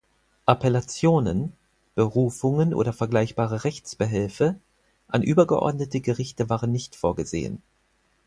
Appellationen 0.47 1.51
(Berufungen 1.93 2.73
oder 2.73 2.91
vergleichbare 2.91 3.65
Rechtsbehelfe) 3.65 4.55
an 5.07 5.21
übergeordnete 5.21 6.01
Gerichte 6.01 6.49
waren 6.49 6.71
nicht 6.71 6.95
vorgesehen. 6.95 7.61